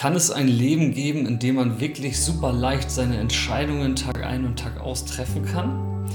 Kann 0.00 0.16
es 0.16 0.30
ein 0.30 0.48
Leben 0.48 0.94
geben, 0.94 1.26
in 1.26 1.38
dem 1.38 1.56
man 1.56 1.78
wirklich 1.78 2.18
super 2.18 2.54
leicht 2.54 2.90
seine 2.90 3.18
Entscheidungen 3.18 3.96
Tag 3.96 4.24
ein 4.24 4.46
und 4.46 4.58
Tag 4.58 4.80
aus 4.80 5.04
treffen 5.04 5.44
kann? 5.44 6.06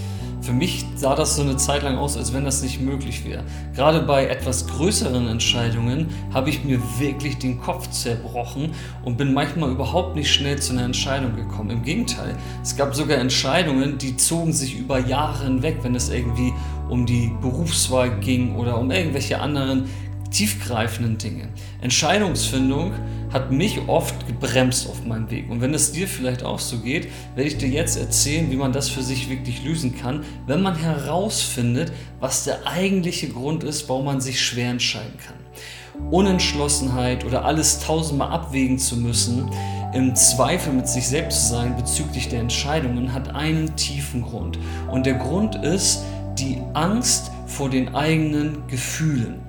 Für 0.42 0.54
mich 0.54 0.86
sah 0.96 1.16
das 1.16 1.36
so 1.36 1.44
eine 1.44 1.58
Zeit 1.58 1.84
lang 1.84 1.96
aus, 1.98 2.18
als 2.18 2.34
wenn 2.34 2.46
das 2.46 2.64
nicht 2.64 2.82
möglich 2.82 3.26
wäre. 3.26 3.44
Gerade 3.76 4.02
bei 4.02 4.26
etwas 4.26 4.66
größeren 4.66 5.28
Entscheidungen 5.28 6.08
habe 6.34 6.50
ich 6.50 6.64
mir 6.64 6.80
wirklich 6.98 7.38
den 7.38 7.60
Kopf 7.62 7.88
zerbrochen 7.92 8.72
und 9.04 9.18
bin 9.18 9.36
manchmal 9.36 9.70
überhaupt 9.70 10.16
nicht 10.16 10.34
schnell 10.34 10.60
zu 10.60 10.74
einer 10.74 10.84
Entscheidung 10.84 11.36
gekommen. 11.36 11.70
Im 11.70 11.84
Gegenteil, 11.84 12.36
es 12.64 12.76
gab 12.76 12.96
sogar 12.96 13.20
Entscheidungen, 13.20 14.00
die 14.00 14.18
zogen 14.18 14.54
sich 14.54 14.80
über 14.80 14.98
Jahre 14.98 15.44
hinweg, 15.44 15.78
wenn 15.84 15.94
es 15.94 16.10
irgendwie 16.10 16.54
um 16.90 17.06
die 17.06 17.32
Berufswahl 17.40 18.20
ging 18.20 18.56
oder 18.56 18.80
um 18.80 18.90
irgendwelche 18.90 19.40
anderen 19.40 19.90
tiefgreifenden 20.36 21.18
Dinge. 21.18 21.48
Entscheidungsfindung 21.80 22.92
hat 23.32 23.52
mich 23.52 23.80
oft 23.88 24.28
gebremst 24.28 24.88
auf 24.90 25.06
meinem 25.06 25.32
Weg. 25.32 25.50
Und 25.50 25.62
wenn 25.62 25.74
es 25.74 25.94
dir 25.94 26.10
vielleicht 26.10 26.44
auch 26.44 26.60
so 26.60 26.80
geht, 26.80 27.08
werde 27.36 27.50
ich 27.50 27.58
dir 27.58 27.70
jetzt 27.70 27.96
erzählen, 27.96 28.52
wie 28.52 28.58
man 28.58 28.74
das 28.74 28.90
für 28.90 29.02
sich 29.02 29.30
wirklich 29.30 29.64
lösen 29.64 29.98
kann, 29.98 30.26
wenn 30.46 30.62
man 30.62 30.76
herausfindet, 30.76 31.94
was 32.20 32.44
der 32.44 32.68
eigentliche 32.68 33.30
Grund 33.30 33.64
ist, 33.64 33.88
warum 33.88 34.06
man 34.06 34.20
sich 34.20 34.42
schwer 34.42 34.72
entscheiden 34.72 35.18
kann. 35.26 36.12
Unentschlossenheit 36.12 37.24
oder 37.24 37.46
alles 37.46 37.80
tausendmal 37.80 38.32
abwägen 38.32 38.78
zu 38.78 38.98
müssen, 38.98 39.50
im 39.94 40.14
Zweifel 40.16 40.74
mit 40.74 40.90
sich 40.90 41.08
selbst 41.08 41.48
zu 41.48 41.54
sein 41.54 41.78
bezüglich 41.78 42.28
der 42.28 42.42
Entscheidungen, 42.42 43.14
hat 43.14 43.34
einen 43.34 43.74
tiefen 43.78 44.22
Grund. 44.22 44.60
Und 44.92 45.06
der 45.06 45.14
Grund 45.14 45.56
ist 45.56 46.02
die 46.38 46.58
Angst 46.74 47.32
vor 47.48 47.70
den 47.70 47.96
eigenen 47.96 48.68
Gefühlen. 48.68 49.45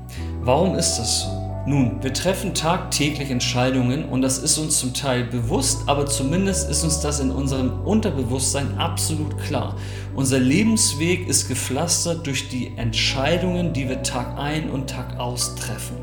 Warum 0.46 0.77
ist 0.77 0.96
das 0.96 1.23
so? 1.23 1.64
Nun, 1.66 2.00
wir 2.05 2.12
treffen 2.12 2.54
tagtäglich 2.54 3.32
Entscheidungen 3.32 4.04
und 4.04 4.23
das 4.23 4.38
ist 4.38 4.56
uns 4.59 4.78
zum 4.78 4.95
Teil 4.95 5.24
bewusst, 5.24 5.80
aber 5.87 6.06
zumindest 6.06 6.70
ist 6.70 6.84
uns 6.84 7.00
das 7.00 7.18
in 7.18 7.32
unserem 7.32 7.80
Unterbewusstsein 7.84 8.79
absolut 8.79 9.37
klar. 9.38 9.74
Unser 10.15 10.38
Lebensweg 10.38 11.26
ist 11.26 11.48
gepflastert 11.48 12.24
durch 12.29 12.48
die 12.48 12.71
Entscheidungen, 12.76 13.73
die 13.73 13.88
wir 13.88 14.04
Tag 14.04 14.38
ein 14.38 14.71
und 14.71 14.88
Tag 14.88 15.18
aus 15.18 15.56
treffen. 15.56 15.96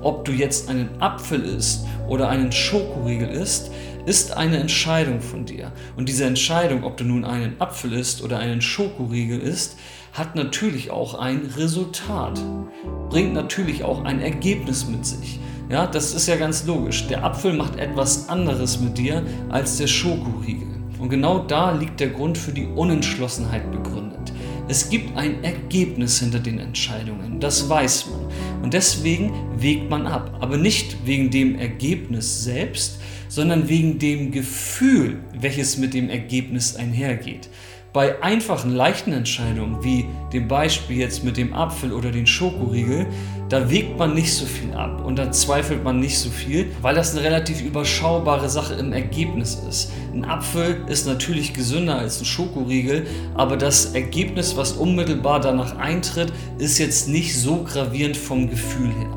Ob 0.00 0.24
du 0.24 0.32
jetzt 0.32 0.70
einen 0.70 0.88
Apfel 1.02 1.44
isst 1.44 1.84
oder 2.08 2.30
einen 2.30 2.50
Schokoriegel 2.50 3.28
isst, 3.28 3.70
ist 4.06 4.34
eine 4.34 4.56
Entscheidung 4.56 5.20
von 5.20 5.44
dir. 5.44 5.70
Und 5.98 6.08
diese 6.08 6.24
Entscheidung, 6.24 6.84
ob 6.84 6.96
du 6.96 7.04
nun 7.04 7.26
einen 7.26 7.60
Apfel 7.60 7.92
isst 7.92 8.22
oder 8.22 8.38
einen 8.38 8.62
Schokoriegel 8.62 9.38
isst, 9.38 9.76
hat 10.12 10.36
natürlich 10.36 10.90
auch 10.90 11.14
ein 11.14 11.50
Resultat, 11.56 12.38
bringt 13.08 13.32
natürlich 13.32 13.82
auch 13.82 14.04
ein 14.04 14.20
Ergebnis 14.20 14.86
mit 14.86 15.06
sich. 15.06 15.40
Ja, 15.70 15.86
das 15.86 16.12
ist 16.12 16.28
ja 16.28 16.36
ganz 16.36 16.66
logisch. 16.66 17.06
Der 17.06 17.24
Apfel 17.24 17.54
macht 17.54 17.76
etwas 17.76 18.28
anderes 18.28 18.78
mit 18.78 18.98
dir 18.98 19.22
als 19.48 19.78
der 19.78 19.86
Schokoriegel. 19.86 20.68
Und 20.98 21.08
genau 21.08 21.38
da 21.38 21.72
liegt 21.72 21.98
der 21.98 22.10
Grund 22.10 22.36
für 22.36 22.52
die 22.52 22.66
Unentschlossenheit 22.66 23.70
begründet. 23.72 24.32
Es 24.68 24.90
gibt 24.90 25.16
ein 25.16 25.42
Ergebnis 25.42 26.20
hinter 26.20 26.38
den 26.38 26.58
Entscheidungen, 26.58 27.40
das 27.40 27.68
weiß 27.68 28.06
man. 28.10 28.62
Und 28.62 28.74
deswegen 28.74 29.32
wägt 29.56 29.88
man 29.90 30.06
ab. 30.06 30.36
Aber 30.40 30.58
nicht 30.58 31.06
wegen 31.06 31.30
dem 31.30 31.58
Ergebnis 31.58 32.44
selbst, 32.44 33.00
sondern 33.28 33.68
wegen 33.68 33.98
dem 33.98 34.30
Gefühl, 34.30 35.20
welches 35.34 35.78
mit 35.78 35.94
dem 35.94 36.10
Ergebnis 36.10 36.76
einhergeht. 36.76 37.48
Bei 37.92 38.22
einfachen, 38.22 38.74
leichten 38.74 39.12
Entscheidungen, 39.12 39.84
wie 39.84 40.06
dem 40.32 40.48
Beispiel 40.48 40.96
jetzt 40.96 41.24
mit 41.24 41.36
dem 41.36 41.52
Apfel 41.52 41.92
oder 41.92 42.10
den 42.10 42.26
Schokoriegel, 42.26 43.06
da 43.50 43.70
wägt 43.70 43.98
man 43.98 44.14
nicht 44.14 44.32
so 44.32 44.46
viel 44.46 44.72
ab 44.72 45.04
und 45.04 45.16
da 45.16 45.30
zweifelt 45.30 45.84
man 45.84 46.00
nicht 46.00 46.18
so 46.18 46.30
viel, 46.30 46.70
weil 46.80 46.94
das 46.94 47.14
eine 47.14 47.22
relativ 47.22 47.60
überschaubare 47.60 48.48
Sache 48.48 48.72
im 48.74 48.94
Ergebnis 48.94 49.60
ist. 49.68 49.92
Ein 50.14 50.24
Apfel 50.24 50.82
ist 50.86 51.06
natürlich 51.06 51.52
gesünder 51.52 51.98
als 51.98 52.18
ein 52.18 52.24
Schokoriegel, 52.24 53.06
aber 53.34 53.58
das 53.58 53.94
Ergebnis, 53.94 54.56
was 54.56 54.72
unmittelbar 54.72 55.40
danach 55.40 55.76
eintritt, 55.76 56.32
ist 56.56 56.78
jetzt 56.78 57.10
nicht 57.10 57.38
so 57.38 57.62
gravierend 57.62 58.16
vom 58.16 58.48
Gefühl 58.48 58.88
her. 58.88 59.10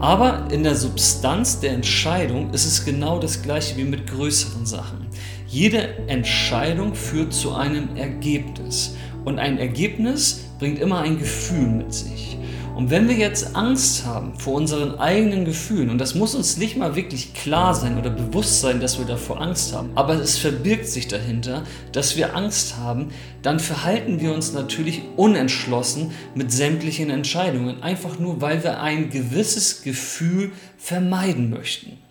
Aber 0.00 0.48
in 0.50 0.62
der 0.62 0.74
Substanz 0.74 1.60
der 1.60 1.72
Entscheidung 1.72 2.50
ist 2.54 2.64
es 2.64 2.82
genau 2.82 3.18
das 3.18 3.42
gleiche 3.42 3.76
wie 3.76 3.84
mit 3.84 4.06
größeren 4.06 4.64
Sachen. 4.64 5.05
Jede 5.48 6.08
Entscheidung 6.08 6.94
führt 6.94 7.32
zu 7.32 7.54
einem 7.54 7.96
Ergebnis. 7.96 8.96
Und 9.24 9.38
ein 9.38 9.58
Ergebnis 9.58 10.44
bringt 10.58 10.78
immer 10.78 11.00
ein 11.00 11.18
Gefühl 11.18 11.68
mit 11.68 11.92
sich. 11.92 12.36
Und 12.76 12.90
wenn 12.90 13.08
wir 13.08 13.14
jetzt 13.16 13.56
Angst 13.56 14.04
haben 14.04 14.38
vor 14.38 14.52
unseren 14.52 14.98
eigenen 14.98 15.46
Gefühlen, 15.46 15.88
und 15.88 15.98
das 15.98 16.14
muss 16.14 16.34
uns 16.34 16.58
nicht 16.58 16.76
mal 16.76 16.94
wirklich 16.94 17.32
klar 17.32 17.74
sein 17.74 17.96
oder 17.96 18.10
bewusst 18.10 18.60
sein, 18.60 18.80
dass 18.80 18.98
wir 18.98 19.06
davor 19.06 19.40
Angst 19.40 19.72
haben, 19.72 19.92
aber 19.94 20.16
es 20.16 20.36
verbirgt 20.36 20.86
sich 20.86 21.08
dahinter, 21.08 21.64
dass 21.92 22.18
wir 22.18 22.36
Angst 22.36 22.76
haben, 22.76 23.08
dann 23.40 23.60
verhalten 23.60 24.20
wir 24.20 24.34
uns 24.34 24.52
natürlich 24.52 25.04
unentschlossen 25.16 26.10
mit 26.34 26.52
sämtlichen 26.52 27.08
Entscheidungen, 27.08 27.82
einfach 27.82 28.18
nur 28.18 28.42
weil 28.42 28.62
wir 28.62 28.78
ein 28.82 29.08
gewisses 29.08 29.80
Gefühl 29.80 30.52
vermeiden 30.76 31.48
möchten. 31.48 32.05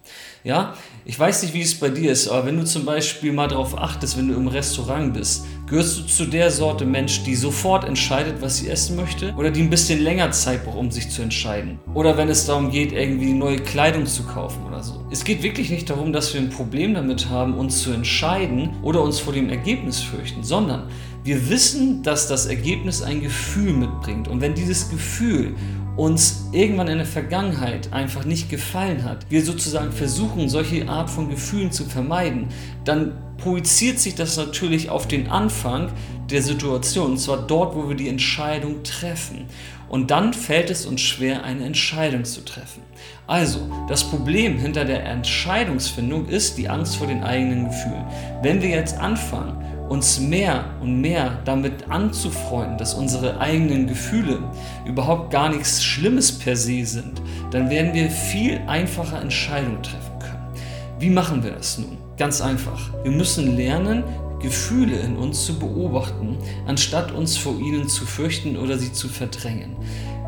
Ja, 0.46 0.76
ich 1.06 1.20
weiß 1.20 1.42
nicht, 1.42 1.56
wie 1.56 1.64
es 1.64 1.74
bei 1.74 1.90
dir 1.90 2.12
ist, 2.12 2.28
aber 2.28 2.46
wenn 2.46 2.58
du 2.58 2.66
zum 2.66 2.86
Beispiel 2.86 3.34
mal 3.34 3.48
darauf 3.48 3.76
achtest, 3.76 4.16
wenn 4.16 4.28
du 4.28 4.36
im 4.36 4.48
Restaurant 4.48 5.16
bist, 5.16 5.44
gehörst 5.68 5.98
du 5.98 6.04
zu 6.04 6.26
der 6.26 6.52
Sorte 6.52 6.86
Mensch, 6.86 7.24
die 7.24 7.34
sofort 7.34 7.84
entscheidet, 7.84 8.44
was 8.44 8.58
sie 8.58 8.70
essen 8.70 8.96
möchte 8.96 9.34
oder 9.40 9.50
die 9.50 9.62
ein 9.62 9.72
bisschen 9.72 10.04
länger 10.04 10.30
Zeit 10.30 10.64
braucht, 10.64 10.78
um 10.78 10.92
sich 10.92 11.10
zu 11.10 11.24
entscheiden? 11.24 11.80
Oder 11.96 12.16
wenn 12.16 12.30
es 12.30 12.46
darum 12.46 12.70
geht, 12.70 12.92
irgendwie 12.92 13.34
neue 13.34 13.58
Kleidung 13.58 14.06
zu 14.06 14.22
kaufen 14.22 14.64
oder 14.68 14.84
so. 14.84 15.04
Es 15.10 15.24
geht 15.24 15.42
wirklich 15.42 15.72
nicht 15.72 15.90
darum, 15.90 16.14
dass 16.14 16.32
wir 16.32 16.42
ein 16.42 16.52
Problem 16.52 16.94
damit 16.94 17.28
haben, 17.28 17.56
uns 17.56 17.82
zu 17.82 17.90
entscheiden 17.90 18.70
oder 18.84 19.02
uns 19.02 19.20
vor 19.20 19.34
dem 19.34 19.50
Ergebnis 19.50 20.02
fürchten, 20.02 20.44
sondern 20.44 20.90
wir 21.24 21.50
wissen, 21.50 22.04
dass 22.04 22.28
das 22.28 22.46
Ergebnis 22.46 23.02
ein 23.02 23.20
Gefühl 23.20 23.74
mitbringt. 23.74 24.28
Und 24.28 24.42
wenn 24.42 24.54
dieses 24.54 24.92
Gefühl 24.92 25.56
uns 25.98 26.50
irgendwann 26.52 26.88
in 26.88 26.98
der 26.98 27.08
Vergangenheit 27.08 27.94
einfach 27.94 28.26
nicht 28.26 28.50
gefallen 28.50 29.04
hat, 29.04 29.26
wir 29.30 29.44
sozusagen 29.44 29.92
versuchen, 29.92 30.50
solche 30.50 30.90
Art 30.90 31.10
von 31.10 31.30
Gefühlen 31.30 31.72
zu 31.72 31.86
vermeiden, 31.86 32.48
dann 32.84 33.14
projiziert 33.38 34.00
sich 34.00 34.16
das 34.16 34.38
natürlich 34.38 34.90
auf 34.90 35.08
den 35.08 35.30
Anfang 35.30 35.92
der 36.30 36.42
Situation, 36.42 37.12
und 37.12 37.18
zwar 37.18 37.46
dort, 37.46 37.76
wo 37.76 37.88
wir 37.88 37.96
die 37.96 38.10
Entscheidung 38.10 38.84
treffen. 38.84 39.46
Und 39.90 40.12
dann 40.12 40.34
fällt 40.34 40.70
es 40.70 40.86
uns 40.86 41.02
schwer, 41.02 41.44
eine 41.44 41.66
Entscheidung 41.66 42.26
zu 42.26 42.44
treffen. 42.44 42.82
Also, 43.28 43.60
das 43.88 44.04
Problem 44.04 44.58
hinter 44.58 44.86
der 44.86 45.06
Entscheidungsfindung 45.06 46.28
ist 46.28 46.58
die 46.58 46.70
Angst 46.70 46.98
vor 46.98 47.08
den 47.08 47.24
eigenen 47.24 47.66
Gefühlen. 47.66 48.06
Wenn 48.42 48.62
wir 48.62 48.70
jetzt 48.70 48.98
anfangen, 48.98 49.64
uns 49.90 50.20
mehr 50.20 50.66
und 50.82 51.02
mehr 51.02 51.40
damit 51.46 51.90
anzufreunden, 51.90 52.78
dass 52.78 52.94
unsere 52.94 53.40
eigenen 53.40 53.88
Gefühle 53.88 54.40
überhaupt 54.86 55.32
gar 55.32 55.50
nichts 55.50 55.84
Schlimmes 55.84 56.40
per 56.40 56.56
se 56.56 56.86
sind, 56.86 57.22
dann 57.52 57.70
werden 57.70 57.94
wir 57.94 58.10
viel 58.10 58.60
einfacher 58.68 59.22
Entscheidungen 59.22 59.84
treffen 59.84 60.20
können. 60.20 60.50
Wie 61.00 61.10
machen 61.10 61.44
wir 61.44 61.52
das 61.52 61.78
nun? 61.78 61.98
Ganz 62.18 62.42
einfach. 62.42 62.92
Wir 63.04 63.12
müssen 63.12 63.56
lernen, 63.56 64.04
Gefühle 64.40 64.98
in 65.00 65.16
uns 65.16 65.46
zu 65.46 65.58
beobachten, 65.58 66.38
anstatt 66.66 67.12
uns 67.12 67.38
vor 67.38 67.60
ihnen 67.60 67.88
zu 67.88 68.06
fürchten 68.06 68.58
oder 68.58 68.78
sie 68.78 68.92
zu 68.92 69.08
verdrängen. 69.08 69.76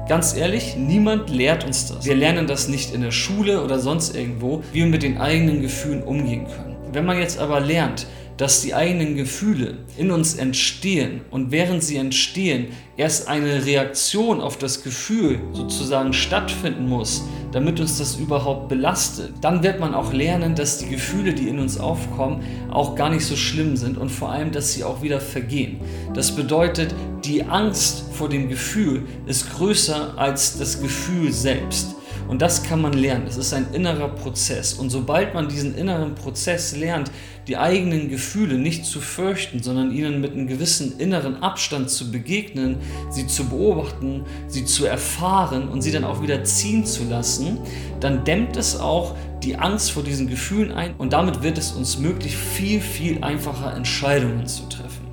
Ganz 0.07 0.35
ehrlich, 0.35 0.75
niemand 0.77 1.29
lehrt 1.29 1.65
uns 1.65 1.87
das. 1.87 2.05
Wir 2.05 2.15
lernen 2.15 2.47
das 2.47 2.69
nicht 2.69 2.93
in 2.93 3.01
der 3.01 3.11
Schule 3.11 3.63
oder 3.63 3.77
sonst 3.79 4.15
irgendwo, 4.15 4.63
wie 4.71 4.79
wir 4.79 4.85
mit 4.85 5.03
den 5.03 5.17
eigenen 5.17 5.61
Gefühlen 5.61 6.01
umgehen 6.01 6.47
können. 6.47 6.77
Wenn 6.93 7.05
man 7.05 7.19
jetzt 7.19 7.39
aber 7.39 7.59
lernt, 7.59 8.07
dass 8.37 8.61
die 8.61 8.73
eigenen 8.73 9.15
Gefühle 9.15 9.79
in 9.97 10.11
uns 10.11 10.35
entstehen 10.35 11.21
und 11.31 11.51
während 11.51 11.83
sie 11.83 11.97
entstehen, 11.97 12.67
erst 12.95 13.27
eine 13.27 13.65
Reaktion 13.65 14.39
auf 14.39 14.57
das 14.57 14.83
Gefühl 14.83 15.39
sozusagen 15.53 16.13
stattfinden 16.13 16.87
muss, 16.87 17.23
damit 17.51 17.79
uns 17.79 17.97
das 17.97 18.15
überhaupt 18.15 18.69
belastet, 18.69 19.33
dann 19.41 19.63
wird 19.63 19.79
man 19.79 19.93
auch 19.93 20.13
lernen, 20.13 20.55
dass 20.55 20.77
die 20.77 20.87
Gefühle, 20.87 21.33
die 21.33 21.47
in 21.47 21.59
uns 21.59 21.79
aufkommen, 21.79 22.43
auch 22.71 22.95
gar 22.95 23.09
nicht 23.09 23.25
so 23.25 23.35
schlimm 23.35 23.75
sind 23.77 23.97
und 23.97 24.09
vor 24.09 24.31
allem, 24.31 24.51
dass 24.51 24.73
sie 24.73 24.83
auch 24.83 25.01
wieder 25.01 25.19
vergehen. 25.19 25.79
Das 26.13 26.35
bedeutet, 26.35 26.93
die 27.25 27.43
Angst 27.43 28.05
vor 28.13 28.29
dem 28.29 28.49
Gefühl 28.49 29.03
ist 29.25 29.53
größer 29.55 30.13
als 30.17 30.57
das 30.57 30.81
Gefühl 30.81 31.31
selbst. 31.31 31.96
Und 32.27 32.41
das 32.41 32.63
kann 32.63 32.81
man 32.81 32.93
lernen. 32.93 33.25
Das 33.25 33.37
ist 33.37 33.53
ein 33.53 33.67
innerer 33.73 34.09
Prozess. 34.09 34.73
Und 34.73 34.89
sobald 34.89 35.33
man 35.33 35.47
diesen 35.47 35.75
inneren 35.75 36.13
Prozess 36.13 36.75
lernt, 36.75 37.09
die 37.47 37.57
eigenen 37.57 38.09
Gefühle 38.09 38.57
nicht 38.57 38.85
zu 38.85 38.99
fürchten, 38.99 39.63
sondern 39.63 39.91
ihnen 39.91 40.19
mit 40.19 40.33
einem 40.33 40.47
gewissen 40.47 40.99
inneren 40.99 41.41
Abstand 41.41 41.89
zu 41.89 42.11
begegnen, 42.11 42.77
sie 43.09 43.27
zu 43.27 43.45
beobachten, 43.45 44.25
sie 44.47 44.65
zu 44.65 44.85
erfahren 44.85 45.69
und 45.69 45.81
sie 45.81 45.91
dann 45.91 46.03
auch 46.03 46.21
wieder 46.21 46.43
ziehen 46.43 46.85
zu 46.85 47.05
lassen, 47.05 47.59
dann 48.01 48.25
dämmt 48.25 48.57
es 48.57 48.77
auch 48.77 49.15
die 49.43 49.55
Angst 49.55 49.91
vor 49.91 50.03
diesen 50.03 50.27
Gefühlen 50.27 50.71
ein 50.71 50.95
und 50.97 51.13
damit 51.13 51.43
wird 51.43 51.57
es 51.57 51.71
uns 51.71 51.97
möglich, 51.97 52.35
viel, 52.35 52.81
viel 52.81 53.23
einfacher 53.23 53.73
Entscheidungen 53.73 54.47
zu 54.47 54.63
treffen. 54.63 55.07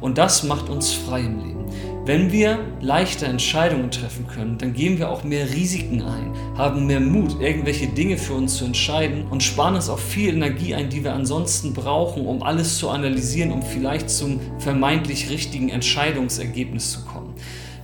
Und 0.00 0.18
das 0.18 0.44
macht 0.44 0.68
uns 0.68 0.92
frei 0.92 1.22
im 1.22 1.40
Leben. 1.40 1.55
Wenn 2.06 2.30
wir 2.30 2.60
leichter 2.80 3.26
Entscheidungen 3.26 3.90
treffen 3.90 4.28
können, 4.28 4.58
dann 4.58 4.74
gehen 4.74 4.96
wir 4.96 5.10
auch 5.10 5.24
mehr 5.24 5.50
Risiken 5.50 6.02
ein, 6.02 6.32
haben 6.56 6.86
mehr 6.86 7.00
Mut, 7.00 7.40
irgendwelche 7.40 7.88
Dinge 7.88 8.16
für 8.16 8.34
uns 8.34 8.58
zu 8.58 8.64
entscheiden 8.64 9.26
und 9.26 9.42
sparen 9.42 9.74
uns 9.74 9.90
auch 9.90 9.98
viel 9.98 10.32
Energie 10.32 10.72
ein, 10.72 10.88
die 10.88 11.02
wir 11.02 11.14
ansonsten 11.14 11.74
brauchen, 11.74 12.24
um 12.24 12.44
alles 12.44 12.78
zu 12.78 12.90
analysieren, 12.90 13.50
um 13.50 13.60
vielleicht 13.60 14.08
zum 14.08 14.38
vermeintlich 14.60 15.30
richtigen 15.30 15.68
Entscheidungsergebnis 15.68 16.92
zu 16.92 17.04
kommen. 17.04 17.25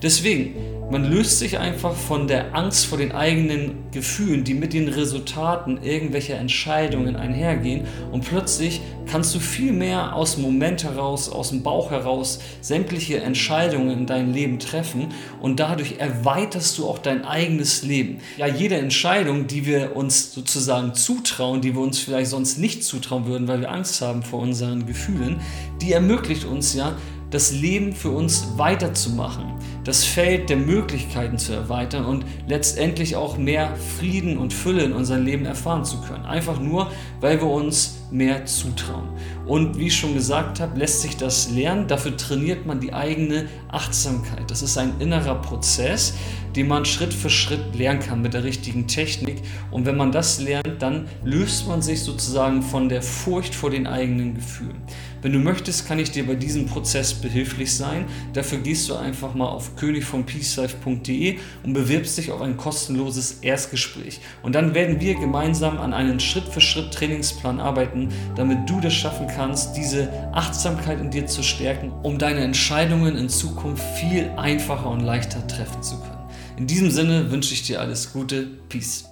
Deswegen, 0.03 0.55
man 0.91 1.11
löst 1.11 1.39
sich 1.39 1.59
einfach 1.59 1.95
von 1.95 2.27
der 2.27 2.55
Angst 2.55 2.85
vor 2.87 2.99
den 2.99 3.13
eigenen 3.13 3.91
Gefühlen, 3.93 4.45
die 4.45 4.53
mit 4.53 4.75
den 4.75 4.89
Resultaten 4.89 5.83
irgendwelcher 5.83 6.37
Entscheidungen 6.37 7.17
einhergehen. 7.17 7.87
Und 8.11 8.27
plötzlich 8.27 8.83
kannst 9.07 9.35
du 9.35 9.39
viel 9.39 9.73
mehr 9.73 10.15
aus 10.15 10.35
dem 10.35 10.43
Moment 10.43 10.85
heraus, 10.85 11.31
aus 11.31 11.49
dem 11.49 11.63
Bauch 11.63 11.93
heraus 11.93 12.41
sämtliche 12.61 13.21
Entscheidungen 13.21 14.01
in 14.01 14.07
deinem 14.07 14.35
Leben 14.35 14.59
treffen. 14.59 15.09
Und 15.41 15.61
dadurch 15.61 15.95
erweiterst 15.99 16.77
du 16.77 16.87
auch 16.87 16.99
dein 16.99 17.25
eigenes 17.25 17.83
Leben. 17.83 18.19
Ja, 18.37 18.47
jede 18.47 18.75
Entscheidung, 18.75 19.47
die 19.47 19.65
wir 19.65 19.97
uns 19.97 20.35
sozusagen 20.35 20.95
zutrauen, 20.95 21.63
die 21.63 21.75
wir 21.75 21.81
uns 21.81 22.01
vielleicht 22.01 22.31
sonst 22.31 22.59
nicht 22.59 22.85
zutrauen 22.85 23.27
würden, 23.27 23.49
weil 23.49 23.61
wir 23.61 23.71
Angst 23.71 24.03
haben 24.03 24.23
vor 24.23 24.41
unseren 24.41 24.85
Gefühlen, 24.85 25.41
die 25.81 25.93
ermöglicht 25.93 26.45
uns 26.45 26.75
ja, 26.75 26.97
das 27.33 27.51
Leben 27.51 27.95
für 27.95 28.11
uns 28.11 28.47
weiterzumachen, 28.59 29.55
das 29.85 30.05
Feld 30.05 30.49
der 30.49 30.57
Möglichkeiten 30.57 31.39
zu 31.39 31.53
erweitern 31.53 32.05
und 32.05 32.25
letztendlich 32.47 33.17
auch 33.17 33.37
mehr 33.37 33.75
Frieden 33.99 34.39
und 34.39 34.53
Fülle 34.53 34.83
in 34.83 34.93
unserem 34.93 35.25
Leben 35.25 35.45
erfahren 35.45 35.85
zu 35.85 36.01
können. 36.01 36.25
Einfach 36.25 36.61
nur, 36.61 36.91
weil 37.21 37.41
wir 37.41 37.49
uns 37.49 38.03
mehr 38.13 38.45
zutrauen. 38.45 39.09
Und 39.47 39.79
wie 39.79 39.87
ich 39.87 39.97
schon 39.97 40.15
gesagt 40.15 40.61
habe, 40.61 40.79
lässt 40.79 41.01
sich 41.01 41.17
das 41.17 41.51
lernen. 41.51 41.89
Dafür 41.89 42.17
trainiert 42.17 42.67
man 42.67 42.79
die 42.79 42.93
eigene 42.93 43.47
Achtsamkeit. 43.69 44.51
Das 44.51 44.63
ist 44.63 44.79
ein 44.79 44.93
innerer 45.01 45.37
Prozess, 45.37 46.15
den 46.55 46.69
man 46.69 46.85
Schritt 46.85 47.15
für 47.15 47.31
Schritt 47.31 47.75
lernen 47.75 48.01
kann 48.01 48.23
mit 48.23 48.35
der 48.35 48.45
richtigen 48.45 48.87
Technik. 48.87 49.43
Und 49.71 49.87
wenn 49.87 49.97
man 49.97 50.13
das 50.13 50.41
lernt, 50.41 50.81
dann 50.81 51.09
löst 51.25 51.67
man 51.67 51.83
sich 51.83 52.03
sozusagen 52.03 52.63
von 52.63 52.89
der 52.89 53.03
Furcht 53.03 53.55
vor 53.55 53.71
den 53.71 53.87
eigenen 53.87 54.35
Gefühlen. 54.35 54.81
Wenn 55.23 55.33
du 55.33 55.39
möchtest, 55.39 55.87
kann 55.87 56.01
ich 56.01 56.11
dir 56.11 56.27
bei 56.27 56.35
diesem 56.35 56.67
Prozess 56.67 57.15
behilflich 57.15 57.73
sein. 57.73 58.07
Dafür 58.33 58.59
gehst 58.59 58.89
du 58.89 58.97
einfach 58.97 59.35
mal 59.35 59.47
auf 59.47 59.77
königvonpeacelife.de 59.77 61.39
und 61.63 61.73
bewirbst 61.73 62.19
dich 62.19 62.33
auf 62.33 62.41
ein 62.43 62.57
kostenloses 62.57 63.39
Erstgespräch. 63.41 64.21
Und 64.43 64.57
dann 64.57 64.75
werden 64.75 65.01
wir 65.01 65.15
gemeinsam 65.15 65.79
an 65.79 65.95
einem 65.95 66.19
Schritt-für-Schritt-Trainingsplan 66.19 67.61
arbeiten, 67.61 68.09
damit 68.35 68.69
du 68.69 68.81
das 68.81 68.95
schaffen 68.95 69.29
kannst, 69.29 69.77
diese 69.77 70.11
Achtsamkeit 70.33 71.01
in 71.01 71.13
dir 71.13 71.27
zu 71.27 71.45
stärken, 71.45 71.93
um 72.03 72.19
deine 72.19 72.41
Entscheidungen 72.41 73.17
in 73.17 73.29
Zukunft 73.29 73.85
viel 73.97 74.29
einfacher 74.37 74.91
und 74.91 75.01
leichter 75.01 75.47
treffen 75.47 75.85
zu 75.85 76.01
können. 76.01 76.19
In 76.57 76.67
diesem 76.67 76.91
Sinne 76.91 77.31
wünsche 77.31 77.55
ich 77.55 77.63
dir 77.63 77.81
alles 77.81 78.13
Gute. 78.13 78.49
Peace. 78.69 79.12